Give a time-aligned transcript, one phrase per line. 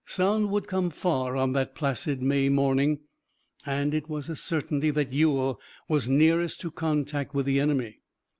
[0.07, 3.01] Sound would come far on that placid May morning,
[3.67, 7.99] and it was a certainty that Ewell was nearest to contact with the enemy.